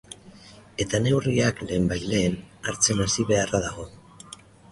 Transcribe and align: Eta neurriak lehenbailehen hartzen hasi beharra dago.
Eta 0.85 1.01
neurriak 1.07 1.61
lehenbailehen 1.67 2.39
hartzen 2.71 3.05
hasi 3.05 3.27
beharra 3.35 3.63
dago. 3.69 3.87